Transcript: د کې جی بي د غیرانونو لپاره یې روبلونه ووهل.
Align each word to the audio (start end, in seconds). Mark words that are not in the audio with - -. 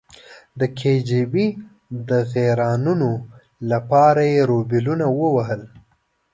د 0.59 0.61
کې 0.77 0.93
جی 1.07 1.21
بي 1.33 1.47
د 2.09 2.11
غیرانونو 2.33 3.11
لپاره 3.71 4.21
یې 4.33 4.41
روبلونه 4.51 5.05
ووهل. 5.19 5.61